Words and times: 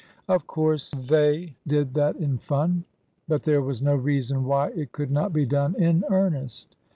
Of 0.27 0.47
course 0.47 0.89
they 0.97 1.53
did 1.67 1.93
that 1.93 2.15
in 2.15 2.39
fun; 2.39 2.85
but 3.27 3.43
there 3.43 3.61
was 3.61 3.83
no 3.83 3.93
reason 3.93 4.45
why 4.45 4.69
it 4.69 4.93
could 4.93 5.11
not 5.11 5.31
be 5.31 5.45
done 5.45 5.75
in 5.75 6.03
ear 6.09 6.31
nest. 6.31 6.75